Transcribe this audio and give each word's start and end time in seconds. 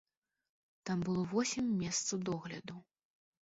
Там 0.89 1.03
было 1.11 1.27
восем 1.35 1.65
месцаў 1.85 2.25
догляду. 2.33 2.83